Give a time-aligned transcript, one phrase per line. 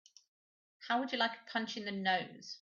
[0.87, 2.49] How would you like a punch in the nose?